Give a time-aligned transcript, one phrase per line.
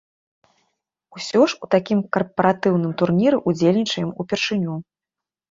[1.19, 4.73] Усё ж у такім карпаратыўным турніры ўдзельнічаем ўпершыню.